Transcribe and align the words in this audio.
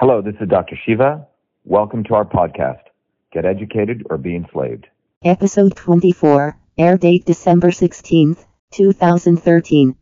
Hello, 0.00 0.22
this 0.22 0.36
is 0.40 0.48
Dr. 0.48 0.76
Shiva. 0.86 1.26
Welcome 1.64 2.04
to 2.04 2.14
our 2.14 2.24
podcast, 2.24 2.82
Get 3.32 3.44
Educated 3.44 4.06
or 4.08 4.16
Be 4.16 4.36
Enslaved. 4.36 4.86
Episode 5.24 5.74
24, 5.74 6.56
air 6.78 6.96
date 6.96 7.24
December 7.24 7.72
16th, 7.72 8.46
2013. 8.70 9.96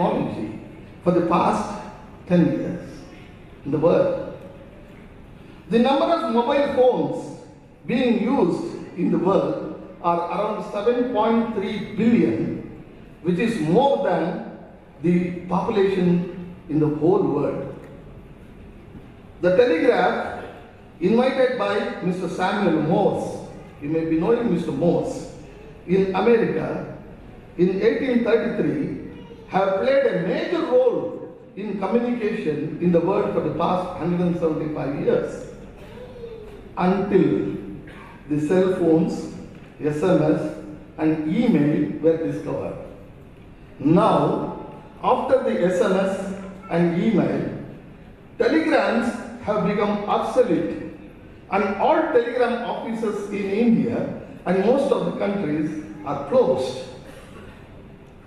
Technology 0.00 0.58
for 1.04 1.12
the 1.12 1.26
past 1.26 1.82
10 2.28 2.46
years 2.46 2.88
in 3.64 3.70
the 3.70 3.78
world. 3.78 4.38
The 5.68 5.78
number 5.78 6.04
of 6.04 6.34
mobile 6.34 6.74
phones 6.74 7.40
being 7.86 8.22
used 8.22 8.74
in 8.96 9.10
the 9.10 9.18
world 9.18 9.80
are 10.02 10.18
around 10.18 10.64
7.3 10.64 11.96
billion, 11.96 12.84
which 13.22 13.38
is 13.38 13.60
more 13.60 14.04
than 14.08 14.58
the 15.02 15.40
population 15.46 16.54
in 16.68 16.80
the 16.80 16.88
whole 16.88 17.22
world. 17.22 17.74
The 19.40 19.56
Telegraph, 19.56 20.44
invited 21.00 21.58
by 21.58 21.78
Mr. 22.04 22.28
Samuel 22.28 22.82
Morse, 22.82 23.48
you 23.82 23.88
may 23.88 24.04
be 24.04 24.18
knowing 24.18 24.48
Mr. 24.48 24.74
Morse, 24.74 25.32
in 25.86 26.14
America 26.14 26.98
in 27.56 27.80
1833, 27.80 28.99
have 29.50 29.80
played 29.80 30.06
a 30.06 30.22
major 30.26 30.62
role 30.66 31.36
in 31.56 31.78
communication 31.78 32.78
in 32.80 32.92
the 32.92 33.00
world 33.00 33.34
for 33.34 33.40
the 33.40 33.54
past 33.58 34.00
175 34.00 35.00
years 35.00 35.50
until 36.78 37.56
the 38.28 38.40
cell 38.46 38.74
phones, 38.76 39.34
SMS, 39.80 40.64
and 40.98 41.34
email 41.34 42.00
were 42.00 42.16
discovered. 42.30 42.76
Now, 43.80 44.66
after 45.02 45.42
the 45.42 45.50
SMS 45.50 46.40
and 46.70 47.02
email, 47.02 47.58
telegrams 48.38 49.12
have 49.42 49.66
become 49.66 50.04
obsolete, 50.04 50.76
and 51.50 51.64
all 51.76 51.96
telegram 52.12 52.64
offices 52.64 53.28
in 53.30 53.50
India 53.50 54.22
and 54.46 54.64
most 54.64 54.92
of 54.92 55.06
the 55.06 55.18
countries 55.18 55.84
are 56.04 56.28
closed. 56.28 56.89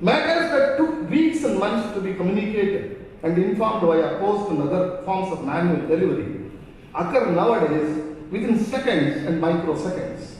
Matters 0.01 0.51
that 0.51 0.77
took 0.77 1.09
weeks 1.09 1.43
and 1.43 1.59
months 1.59 1.93
to 1.93 2.01
be 2.01 2.13
communicated 2.13 3.05
and 3.23 3.37
informed 3.37 3.81
via 3.87 4.17
post 4.19 4.51
and 4.51 4.61
other 4.61 5.01
forms 5.05 5.31
of 5.31 5.45
manual 5.45 5.87
delivery 5.87 6.51
occur 6.93 7.31
nowadays 7.31 8.03
within 8.29 8.59
seconds 8.59 9.25
and 9.25 9.41
microseconds. 9.41 10.35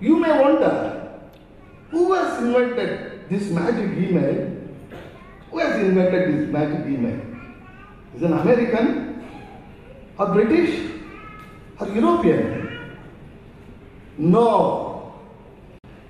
You 0.00 0.18
may 0.18 0.40
wonder 0.40 1.20
who 1.90 2.12
has 2.12 2.42
invented 2.42 3.28
this 3.28 3.50
magic 3.50 3.96
email? 3.96 4.52
Who 5.50 5.58
has 5.58 5.80
invented 5.80 6.34
this 6.34 6.52
magic 6.52 6.86
email? 6.86 7.20
Is 8.14 8.22
an 8.22 8.32
American 8.32 9.24
or 10.18 10.26
British 10.32 10.90
or 11.78 11.88
European? 11.88 12.96
No. 14.18 14.85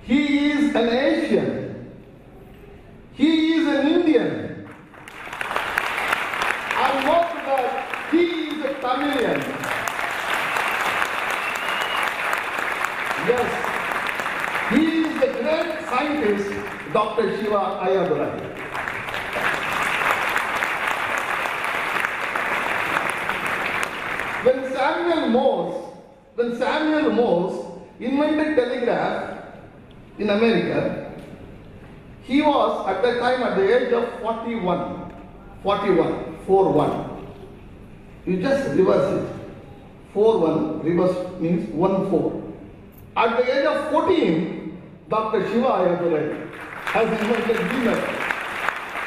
He 0.07 0.51
is 0.51 0.73
an 0.73 0.87
Asian. 0.87 1.91
He 3.13 3.55
is 3.55 3.67
an 3.67 3.87
Indian. 3.87 4.65
And 6.83 7.03
to 7.03 7.39
that, 7.47 8.07
he 8.11 8.23
is 8.47 8.63
a 8.63 8.73
Tamilian. 8.79 9.41
Yes, 13.27 13.49
he 14.71 14.81
is 15.01 15.19
the 15.19 15.27
great 15.41 15.71
scientist, 15.89 16.53
Dr. 16.93 17.37
Shiva 17.37 17.61
Ayyadurai. 17.83 18.31
When 24.45 24.71
Samuel 24.71 25.27
Morse, 25.27 25.83
when 26.35 26.57
Samuel 26.57 27.11
Morse 27.11 27.65
invented 27.99 28.55
telegraph 28.55 29.36
in 30.19 30.29
America, 30.29 31.11
he 32.23 32.41
was 32.41 32.87
at 32.87 33.01
that 33.03 33.19
time 33.19 33.43
at 33.43 33.57
the 33.57 33.87
age 33.87 33.93
of 33.93 34.19
41, 34.19 35.13
41, 35.63 36.37
41. 36.45 37.27
You 38.25 38.41
just 38.41 38.69
reverse 38.75 39.23
it. 39.23 39.33
4 40.13 40.39
1, 40.39 40.83
reverse 40.83 41.39
means 41.39 41.69
1 41.69 42.09
4. 42.09 42.43
At 43.15 43.37
the 43.37 43.59
age 43.59 43.65
of 43.65 43.91
14, 43.91 44.81
Dr. 45.09 45.47
Shiva 45.47 45.67
Ayyadurai 45.67 46.49
has 46.85 47.07
invented 47.21 47.59
email 47.73 48.01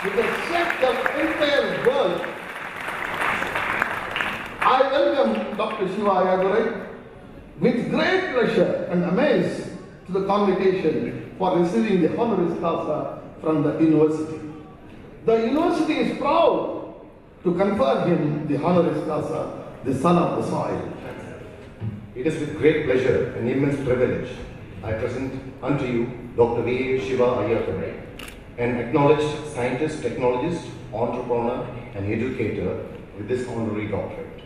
with 0.05 0.17
the 0.17 0.23
set 0.49 0.81
the 0.81 1.21
entire 1.21 1.87
world. 1.87 2.26
I 4.62 4.83
welcome 4.93 5.57
Dr. 5.57 5.88
Shiva 5.88 6.11
Ayyadurai 6.11 6.87
with 7.61 7.90
great 7.90 8.33
pleasure 8.33 8.88
and 8.90 9.05
amaze 9.05 9.70
to 10.12 10.21
the 10.21 10.26
convocation 10.26 11.35
for 11.38 11.59
receiving 11.59 12.02
the 12.02 12.09
honoris 12.19 12.59
causa 12.61 13.23
from 13.40 13.62
the 13.62 13.79
university. 13.79 14.40
The 15.25 15.37
university 15.47 15.95
is 15.95 16.19
proud 16.19 16.95
to 17.45 17.55
confer 17.55 18.07
him 18.07 18.47
the 18.49 18.57
honoris 18.57 19.05
causa, 19.07 19.67
the 19.85 19.95
son 19.95 20.17
of 20.17 20.43
the 20.43 20.50
soil. 20.50 20.93
It 22.14 22.26
is 22.26 22.38
with 22.40 22.59
great 22.59 22.87
pleasure 22.87 23.35
and 23.37 23.49
immense 23.49 23.76
privilege 23.85 24.31
I 24.83 24.93
present 24.95 25.40
unto 25.62 25.85
you 25.85 26.07
Dr. 26.37 26.62
V. 26.62 27.00
Shiva 27.00 27.25
Ayyadurai, 27.25 28.00
an 28.59 28.76
acknowledged 28.76 29.47
scientist, 29.52 30.02
technologist, 30.02 30.69
entrepreneur, 30.93 31.67
and 31.95 32.12
educator 32.12 32.87
with 33.17 33.29
this 33.29 33.47
honorary 33.49 33.88
doctorate. 33.88 34.43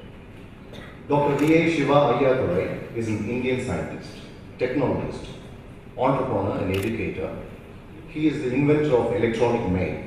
Dr. 1.09 1.37
V. 1.37 1.55
A. 1.55 1.71
Shiva 1.71 1.93
Ayyadurai 1.93 2.97
is 2.97 3.09
an 3.09 3.29
Indian 3.29 3.65
scientist, 3.65 4.11
technologist, 4.59 5.27
entrepreneur, 5.97 6.59
and 6.59 6.77
educator. 6.77 7.37
He 8.09 8.29
is 8.29 8.43
the 8.43 8.53
inventor 8.55 8.97
of 8.97 9.15
electronic 9.15 9.69
mail. 9.71 10.03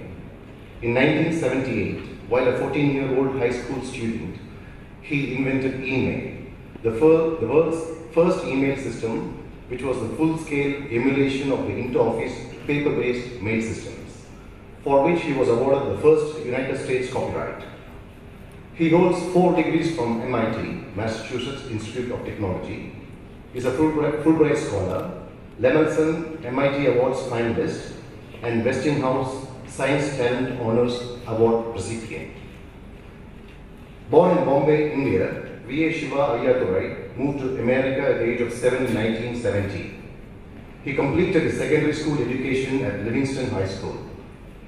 In 0.82 0.94
1978, 0.94 2.30
while 2.30 2.48
a 2.48 2.58
14 2.58 2.94
year 2.94 3.18
old 3.18 3.38
high 3.40 3.52
school 3.52 3.82
student, 3.84 4.38
he 5.02 5.36
invented 5.36 5.84
email, 5.84 6.44
the, 6.84 6.92
fir- 6.92 7.38
the 7.40 7.48
world's 7.48 7.82
first 8.14 8.46
email 8.46 8.76
system, 8.78 9.44
which 9.70 9.82
was 9.82 10.00
the 10.00 10.10
full 10.16 10.38
scale 10.38 10.84
emulation 10.92 11.52
of 11.52 11.60
the 11.64 11.74
inter 11.74 12.00
office 12.00 12.34
paper 12.66 12.92
based 12.92 13.42
mail 13.42 13.62
systems, 13.62 14.26
for 14.84 15.04
which 15.10 15.22
he 15.22 15.34
was 15.34 15.48
awarded 15.48 15.98
the 15.98 16.02
first 16.02 16.46
United 16.46 16.78
States 16.84 17.12
copyright. 17.12 17.64
He 18.76 18.90
holds 18.90 19.20
four 19.34 19.56
degrees 19.56 19.96
from 19.96 20.22
MIT, 20.22 20.96
Massachusetts 20.96 21.66
Institute 21.72 22.12
of 22.12 22.24
Technology, 22.26 22.94
is 23.54 23.66
a 23.66 23.72
Fulbright, 23.72 24.24
Fulbright 24.24 24.58
scholar, 24.58 25.17
Lemelson 25.60 26.46
MIT 26.46 26.86
Awards 26.86 27.20
finalist, 27.22 27.94
and 28.44 28.64
Westinghouse 28.64 29.48
Science 29.68 30.16
Talent 30.16 30.60
Honors 30.62 31.18
Award 31.26 31.74
recipient. 31.74 32.32
Born 34.12 34.38
in 34.38 34.46
Bombay, 34.46 34.94
India, 34.94 35.50
V.A. 35.68 35.92
Shiva 35.92 36.16
Ayyadurai 36.16 37.18
moved 37.18 37.40
to 37.40 37.60
America 37.60 38.02
at 38.08 38.20
the 38.20 38.32
age 38.32 38.42
of 38.42 38.54
7 38.54 38.86
in 38.86 38.94
1970. 38.94 39.96
He 40.84 40.94
completed 40.94 41.44
his 41.44 41.58
secondary 41.58 41.94
school 41.94 42.22
education 42.22 42.86
at 42.86 43.04
Livingston 43.04 43.50
High 43.50 43.68
School. 43.68 43.98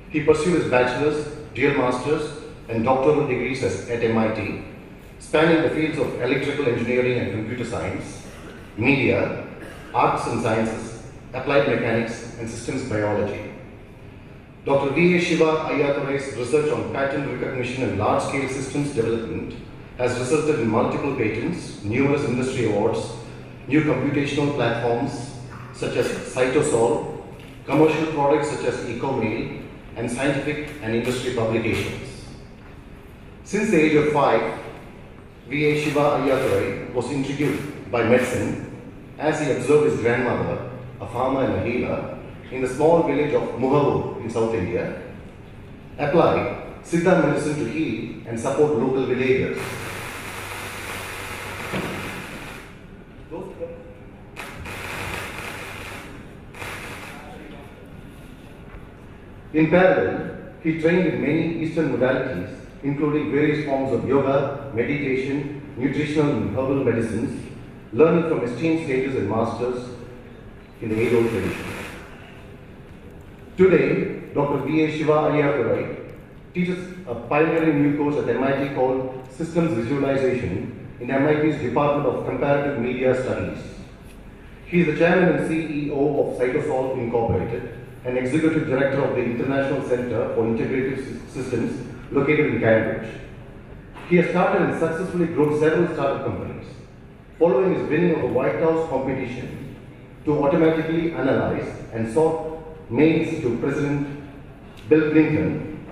He 0.10 0.24
pursued 0.24 0.60
his 0.60 0.72
bachelor's, 0.72 1.24
dual 1.54 1.78
master's, 1.78 2.32
and 2.68 2.84
doctoral 2.84 3.28
degrees 3.28 3.64
at 3.64 4.04
MIT, 4.04 4.64
spanning 5.20 5.62
the 5.62 5.70
fields 5.70 6.00
of 6.00 6.20
electrical 6.20 6.66
engineering 6.68 7.20
and 7.20 7.32
computer 7.32 7.64
science, 7.64 8.26
media, 8.76 9.46
arts 9.94 10.28
and 10.28 10.42
sciences, 10.42 11.04
applied 11.34 11.68
mechanics, 11.68 12.38
and 12.40 12.50
systems 12.50 12.90
biology. 12.90 13.54
Dr. 14.66 14.94
V.A. 14.94 15.20
Shiva 15.20 15.70
Ayyadurai's 15.70 16.36
research 16.38 16.72
on 16.72 16.92
pattern 16.94 17.40
recognition 17.40 17.84
and 17.84 17.98
large-scale 17.98 18.50
systems 18.50 18.94
development 18.94 19.56
has 19.98 20.20
resulted 20.20 20.60
in 20.60 20.68
multiple 20.68 21.16
patents, 21.16 21.84
numerous 21.84 22.24
industry 22.26 22.66
awards, 22.66 23.12
new 23.68 23.82
computational 23.84 24.54
platforms 24.56 25.32
such 25.74 25.96
as 25.96 26.08
CytoSolve, 26.08 27.22
commercial 27.66 28.08
products 28.14 28.52
such 28.52 28.66
as 28.66 28.76
EchoMail, 28.86 29.64
and 29.96 30.12
scientific 30.12 30.70
and 30.82 30.96
industry 30.96 31.34
publications. 31.34 32.26
Since 33.44 33.72
the 33.72 33.82
age 33.82 33.96
of 33.96 34.14
five, 34.14 34.60
V.A. 35.48 35.84
Shiva 35.84 36.00
Ayyadurai 36.00 36.94
was 36.94 37.10
intrigued 37.12 37.92
by 37.92 38.04
medicine 38.04 38.69
as 39.20 39.42
he 39.42 39.52
observed 39.52 39.92
his 39.92 40.00
grandmother, 40.00 40.72
a 41.02 41.08
farmer 41.08 41.44
and 41.44 41.56
a 41.56 41.64
healer, 41.70 42.18
in 42.52 42.62
the 42.62 42.68
small 42.68 43.04
village 43.04 43.34
of 43.34 43.44
Muhavur 43.60 44.22
in 44.22 44.30
South 44.30 44.54
India, 44.56 45.02
apply 45.98 46.66
Siddha 46.84 47.22
medicine 47.22 47.56
to 47.56 47.70
heal 47.70 48.24
and 48.26 48.40
support 48.40 48.78
local 48.78 49.06
villagers. 49.06 49.58
In 59.52 59.70
parallel, 59.70 60.54
he 60.64 60.80
trained 60.80 61.08
in 61.08 61.22
many 61.22 61.64
Eastern 61.64 61.98
modalities, 61.98 62.56
including 62.84 63.32
various 63.32 63.66
forms 63.66 63.92
of 63.92 64.08
yoga, 64.08 64.72
meditation, 64.74 65.62
nutritional 65.76 66.32
and 66.32 66.50
herbal 66.52 66.84
medicines, 66.86 67.49
learning 67.94 68.30
from 68.30 68.44
esteemed 68.44 68.86
sages 68.86 69.16
and 69.16 69.30
masters, 69.30 69.90
in 70.82 70.90
the 70.90 71.00
age-old 71.00 71.30
tradition. 71.30 71.66
Today, 73.58 74.34
Dr. 74.34 74.66
V.A. 74.66 74.92
Shiva 74.92 75.12
Ayyadurai 75.12 76.14
teaches 76.54 76.94
a 77.08 77.16
pioneering 77.16 77.82
new 77.82 77.98
course 77.98 78.16
at 78.16 78.30
MIT 78.30 78.76
called 78.76 79.28
Systems 79.32 79.74
Visualization 79.74 80.88
in 81.00 81.08
MIT's 81.08 81.62
Department 81.62 82.08
of 82.08 82.26
Comparative 82.26 82.80
Media 82.80 83.22
Studies. 83.22 83.58
He 84.66 84.82
is 84.82 84.88
the 84.88 84.98
chairman 84.98 85.36
and 85.36 85.50
CEO 85.50 85.92
of 85.92 86.40
CytoSolve 86.40 86.98
Incorporated 86.98 87.74
and 88.06 88.18
executive 88.18 88.68
director 88.68 89.04
of 89.04 89.16
the 89.16 89.24
International 89.24 89.82
Center 89.88 90.34
for 90.36 90.44
Integrative 90.44 91.30
Systems 91.30 91.86
located 92.12 92.54
in 92.54 92.60
Cambridge. 92.60 93.14
He 94.10 94.16
has 94.18 94.30
started 94.30 94.62
and 94.62 94.80
successfully 94.80 95.28
grown 95.28 95.60
several 95.60 95.94
startup 95.94 96.26
companies. 96.26 96.49
Following 97.40 97.76
his 97.76 97.90
winning 97.90 98.16
of 98.16 98.22
the 98.22 98.28
White 98.28 98.60
House 98.60 98.90
competition 98.90 99.76
to 100.26 100.44
automatically 100.44 101.14
analyze 101.14 101.70
and 101.94 102.14
sort 102.14 102.92
mails 102.92 103.40
to 103.42 103.58
President 103.60 104.08
Bill 104.90 105.12
Clinton, 105.12 105.86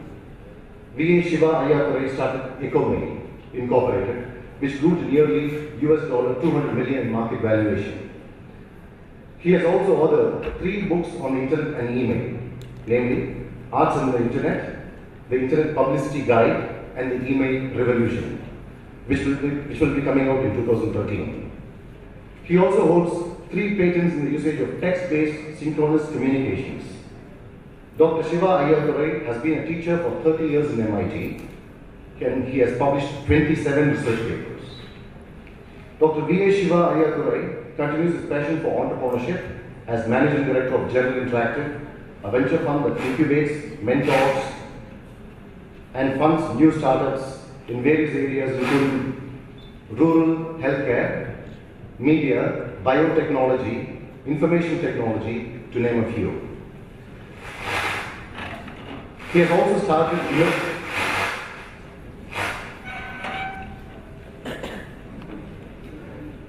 V.A. 0.98 1.24
Shiva 1.24 1.46
Ayyadurai 1.46 2.14
started 2.14 2.60
EchoMail 2.60 3.22
Incorporated, 3.54 4.26
which 4.60 4.80
grew 4.82 4.96
to 4.96 5.06
nearly 5.10 5.70
US 5.88 6.10
dollar 6.10 6.34
200 6.42 6.74
million 6.74 7.12
market 7.12 7.40
valuation. 7.42 8.10
He 9.40 9.54
has 9.54 9.64
also 9.64 9.96
authored 10.06 10.60
three 10.60 10.82
books 10.82 11.08
on 11.22 11.36
the 11.36 11.42
internet 11.44 11.80
and 11.80 11.98
email, 11.98 12.40
namely 12.88 13.48
Arts 13.72 13.98
on 13.98 14.12
the 14.12 14.18
Internet, 14.18 14.80
The 15.30 15.40
Internet 15.40 15.76
Publicity 15.76 16.24
Guide, 16.24 16.76
and 16.96 17.12
The 17.12 17.28
Email 17.28 17.78
Revolution, 17.78 18.42
which 19.08 19.26
will 19.26 19.36
be, 19.36 19.50
which 19.50 19.80
will 19.80 19.96
be 19.96 20.02
coming 20.02 20.30
out 20.30 20.44
in 20.44 20.56
2013. 20.66 21.52
He 22.44 22.58
also 22.58 22.88
holds 22.88 23.50
three 23.52 23.78
patents 23.78 24.16
in 24.16 24.26
the 24.26 24.32
usage 24.32 24.60
of 24.60 24.80
text-based 24.82 25.60
synchronous 25.60 26.10
communications. 26.10 26.84
Dr. 27.98 28.30
Shiva 28.30 28.46
Ayyadurai 28.46 29.26
has 29.26 29.42
been 29.42 29.60
a 29.60 29.66
teacher 29.66 29.98
for 29.98 30.22
30 30.24 30.48
years 30.50 30.72
in 30.72 30.82
MIT 30.82 31.48
and 32.22 32.48
he 32.48 32.60
has 32.60 32.78
published 32.78 33.26
27 33.26 33.90
research 33.90 34.20
papers. 34.20 34.64
Dr. 36.00 36.22
V.A. 36.26 36.52
Shiva 36.52 36.76
Ayyadurai 36.76 37.76
continues 37.76 38.22
his 38.22 38.30
passion 38.30 38.62
for 38.62 38.86
entrepreneurship 38.86 39.60
as 39.88 40.08
Managing 40.08 40.46
Director 40.46 40.76
of 40.76 40.92
General 40.92 41.26
Interactive, 41.26 41.88
a 42.24 42.32
venture 42.32 42.60
fund 42.60 42.86
that 42.86 42.98
incubates, 42.98 43.82
mentors, 43.82 44.54
and 45.94 46.20
funds 46.20 46.60
new 46.60 46.72
startups 46.72 47.37
in 47.68 47.84
various 47.84 48.16
areas 48.16 48.60
including 48.60 49.40
rural 49.92 50.58
healthcare, 50.60 51.36
media, 52.00 52.70
biotechnology, 52.84 54.00
information 54.26 54.80
technology, 54.80 55.62
to 55.72 55.80
name 55.80 56.04
a 56.04 56.14
few. 56.14 56.48
He 59.34 59.40
has 59.40 59.52
also 59.52 59.80
started 59.84 60.20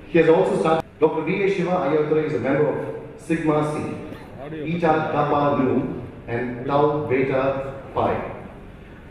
He 0.08 0.18
has 0.18 0.28
also 0.28 0.58
started. 0.60 0.84
Dr. 1.00 1.22
V.A. 1.22 1.54
Shiva 1.54 1.70
Ayyadurai 1.70 2.26
is 2.26 2.34
a 2.34 2.40
member 2.40 2.66
of 2.68 3.20
Sigma 3.20 3.62
Xi, 3.72 4.74
Eta 4.74 5.10
Kappa 5.12 5.62
Nu, 5.62 6.02
and 6.26 6.66
Tau 6.66 7.06
Beta 7.06 7.74
Pi. 7.94 8.32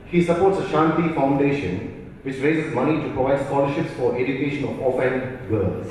He 0.08 0.22
supports 0.24 0.58
the 0.58 0.66
Shanti 0.66 1.14
Foundation, 1.16 1.97
which 2.24 2.40
raises 2.40 2.74
money 2.74 3.02
to 3.02 3.14
provide 3.14 3.46
scholarships 3.46 3.92
for 3.94 4.16
education 4.18 4.66
of 4.66 4.80
orphan 4.80 5.40
girls. 5.50 5.88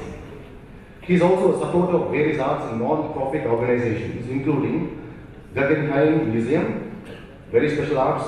He 1.02 1.14
is 1.14 1.22
also 1.22 1.54
a 1.54 1.58
supporter 1.60 1.96
of 1.98 2.10
various 2.10 2.40
arts 2.40 2.64
and 2.70 2.80
non-profit 2.80 3.46
organizations, 3.46 4.28
including 4.28 5.12
Guggenheim 5.54 6.32
Museum, 6.32 7.02
Very 7.52 7.74
Special 7.74 7.98
Arts, 7.98 8.26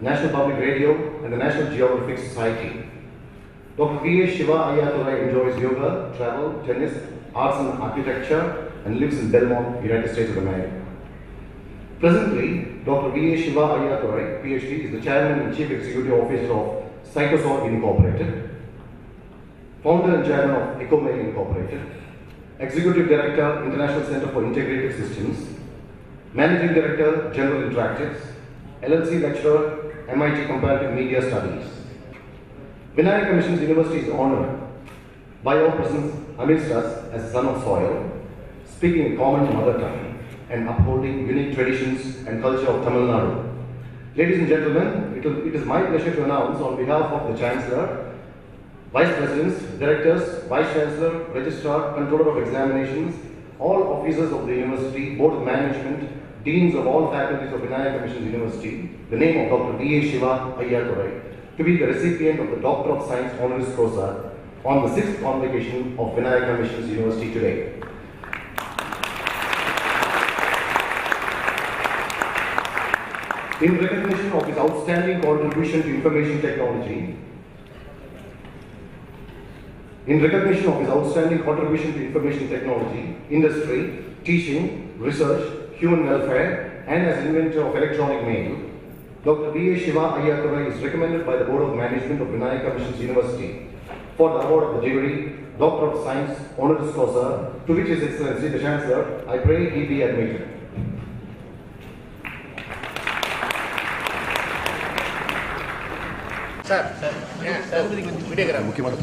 National 0.00 0.30
Public 0.30 0.58
Radio, 0.58 1.24
and 1.24 1.32
the 1.32 1.36
National 1.36 1.70
Geographic 1.70 2.18
Society. 2.18 2.86
Dr. 3.76 4.00
V.A. 4.04 4.36
Shiva 4.36 4.52
Ayyadurai 4.52 5.28
enjoys 5.28 5.60
yoga, 5.60 6.14
travel, 6.16 6.62
tennis, 6.64 6.96
arts 7.34 7.58
and 7.58 7.82
architecture, 7.82 8.70
and 8.84 9.00
lives 9.00 9.18
in 9.18 9.30
Belmont, 9.30 9.82
United 9.82 10.12
States 10.12 10.30
of 10.30 10.38
America. 10.38 10.84
Presently, 11.98 12.71
Dr. 12.84 13.10
V.A. 13.10 13.40
Shiva 13.40 13.60
Ayyadurai, 13.60 14.42
PhD, 14.42 14.84
is 14.86 14.90
the 14.90 15.00
Chairman 15.00 15.46
and 15.46 15.56
Chief 15.56 15.70
Executive 15.70 16.14
Officer 16.14 16.52
of 16.52 16.82
CytoSolve 17.14 17.68
Incorporated, 17.68 18.50
Founder 19.84 20.16
and 20.16 20.26
Chairman 20.26 20.56
of 20.56 20.78
EchoMail 20.80 21.28
Incorporated, 21.28 21.80
Executive 22.58 23.08
Director, 23.08 23.64
International 23.66 24.04
Center 24.04 24.26
for 24.32 24.44
Integrated 24.44 24.96
Systems, 24.96 25.46
Managing 26.32 26.74
Director, 26.74 27.32
General 27.32 27.70
Interactives, 27.70 28.20
LLC 28.82 29.22
Lecturer, 29.22 30.06
MIT 30.08 30.46
Comparative 30.46 30.92
Media 30.92 31.22
Studies. 31.22 31.64
Vinayaka 32.96 33.36
Mission's 33.36 33.60
University 33.60 34.08
is 34.08 34.10
honored 34.10 34.58
by 35.44 35.54
your 35.54 35.70
presence 35.70 36.16
amidst 36.36 36.72
us 36.72 37.04
as 37.12 37.30
son 37.30 37.46
of 37.46 37.62
soil, 37.62 38.10
speaking 38.68 39.14
a 39.14 39.16
common 39.16 39.54
mother 39.54 39.78
tongue 39.78 40.11
and 40.52 40.68
upholding 40.68 41.26
unique 41.26 41.54
traditions 41.54 42.26
and 42.26 42.42
culture 42.42 42.68
of 42.68 42.84
Tamil 42.84 43.08
Nadu. 43.10 43.52
Ladies 44.14 44.38
and 44.40 44.48
gentlemen, 44.48 45.16
it, 45.16 45.24
will, 45.24 45.46
it 45.46 45.54
is 45.54 45.64
my 45.64 45.82
pleasure 45.82 46.14
to 46.14 46.24
announce 46.24 46.60
on 46.60 46.76
behalf 46.76 47.10
of 47.10 47.32
the 47.32 47.38
Chancellor, 47.38 48.12
Vice 48.92 49.16
Presidents, 49.16 49.62
Directors, 49.78 50.44
Vice 50.48 50.70
Chancellor, 50.74 51.12
Registrar, 51.32 51.94
Controller 51.94 52.36
of 52.36 52.46
Examinations, 52.46 53.14
all 53.58 53.94
officers 53.94 54.30
of 54.32 54.46
the 54.46 54.54
University, 54.54 55.14
Board 55.14 55.34
of 55.38 55.42
Management, 55.44 56.10
Deans 56.44 56.74
of 56.74 56.86
all 56.86 57.10
faculties 57.10 57.52
of 57.54 57.60
Vinayaka 57.60 58.02
Missions 58.02 58.26
University, 58.26 58.90
the 59.10 59.16
name 59.16 59.44
of 59.44 59.58
Dr. 59.58 59.78
V.A. 59.78 60.10
Shiva 60.10 60.54
Ayyadurai, 60.58 61.22
to 61.56 61.64
be 61.64 61.76
the 61.76 61.86
recipient 61.86 62.40
of 62.40 62.50
the 62.50 62.56
Doctor 62.56 62.90
of 62.90 63.06
Science 63.06 63.32
Honoris 63.40 63.74
Causa 63.76 64.32
on 64.64 64.82
the 64.82 64.94
sixth 64.94 65.22
convocation 65.22 65.96
of 65.98 66.16
Vinayaka 66.16 66.60
Missions 66.60 66.90
University 66.90 67.32
today. 67.32 67.80
In 73.62 73.78
recognition 73.78 74.32
of 74.32 74.44
his 74.44 74.58
outstanding 74.58 75.22
contribution 75.22 75.82
to 75.82 75.94
information 75.94 76.40
technology, 76.42 77.16
in 80.08 80.20
recognition 80.20 80.66
of 80.66 80.80
his 80.80 80.88
outstanding 80.88 81.44
contribution 81.44 81.92
to 81.92 82.06
information 82.06 82.48
technology, 82.48 83.16
industry, 83.30 84.04
teaching, 84.24 84.98
research, 84.98 85.76
human 85.76 86.06
welfare, 86.06 86.84
and 86.88 87.06
as 87.06 87.24
inventor 87.24 87.64
of 87.64 87.76
electronic 87.76 88.26
mail, 88.26 88.58
Dr. 89.24 89.52
V.A. 89.52 89.78
Shiva 89.78 90.00
Ayyadurai 90.18 90.74
is 90.74 90.82
recommended 90.82 91.24
by 91.24 91.36
the 91.36 91.44
Board 91.44 91.62
of 91.62 91.76
Management 91.76 92.20
of 92.20 92.26
Vinayaka 92.26 92.76
Missions 92.76 92.98
University 93.00 93.68
for 94.16 94.30
the 94.30 94.48
award 94.48 94.74
of 94.74 94.82
the 94.82 94.88
degree 94.88 95.34
Doctor 95.56 95.86
of 95.92 96.02
Science 96.02 96.36
Honoris 96.58 96.92
Causa, 96.92 97.52
to 97.64 97.72
which 97.72 97.86
His 97.86 98.02
Excellency 98.02 98.48
the 98.48 98.58
Chancellor, 98.58 99.24
I 99.28 99.38
pray 99.38 99.70
he 99.70 99.86
be 99.86 100.02
admitted. 100.02 100.48
Sir 106.69 106.87
sir 107.01 107.17
videograph 108.29 108.67
முக்கியமான 108.69 108.95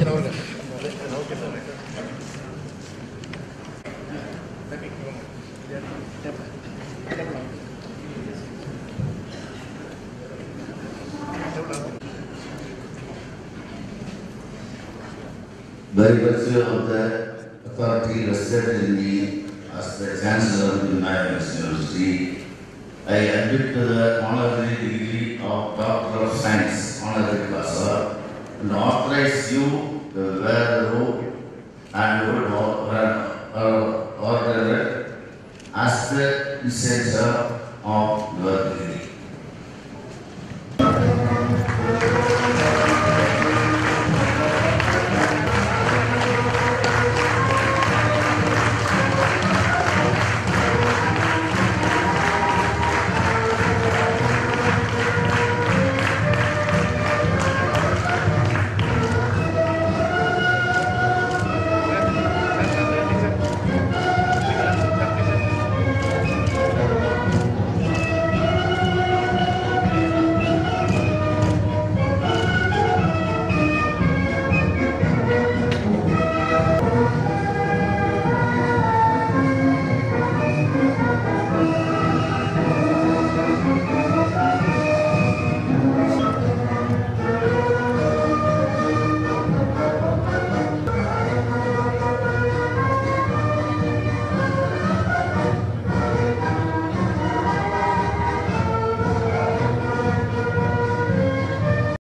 by 15.97 16.11
virtue 16.11 16.61
of 16.61 16.88
the 16.88 17.03
authority 17.67 18.25
vested 18.26 18.85
in 18.85 18.97
me 18.97 19.45
as 19.73 19.99
the 20.00 20.21
Chancellor 20.21 20.73
of 20.73 20.81
the 20.83 20.97
United 20.97 21.41
University, 21.57 22.45
I 23.07 23.17
admit 23.17 23.75
to 23.75 23.85
the 23.85 24.25
honorary 24.25 24.75
degree 24.76 25.38
of 25.38 25.76
Doctor 25.79 26.19
of 26.19 26.37
Science, 26.37 26.81
honorary 26.81 26.88
causa, 26.88 26.88
authorize 29.20 29.52
you 29.52 30.02
the 30.14 30.42
robe 30.94 31.34
and 31.94 32.34
would 32.34 32.52
order 34.20 34.76
it 34.76 35.14
as 35.76 36.10
the 36.12 36.60
initiator 36.62 37.60
of 37.84 38.38
degree. 38.78 39.09